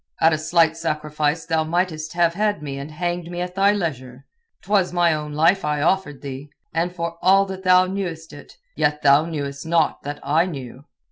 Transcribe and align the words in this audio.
At 0.19 0.33
a 0.33 0.37
slight 0.39 0.75
sacrifice 0.75 1.45
thou 1.45 1.63
mightest 1.63 2.13
have 2.13 2.33
had 2.33 2.63
me 2.63 2.79
and 2.79 2.89
hanged 2.89 3.29
me 3.29 3.39
at 3.39 3.53
thy 3.53 3.71
leisure. 3.71 4.25
'Twas 4.63 4.91
my 4.91 5.13
own 5.13 5.33
life 5.33 5.63
I 5.63 5.83
offered 5.83 6.23
thee, 6.23 6.49
and 6.73 6.91
for 6.91 7.19
all 7.21 7.45
that 7.45 7.61
thou 7.63 7.85
knewest 7.85 8.33
it, 8.33 8.57
yet 8.75 9.03
thou 9.03 9.25
knewest 9.25 9.63
not 9.67 10.01
that 10.01 10.19
I 10.23 10.47
knew." 10.47 10.85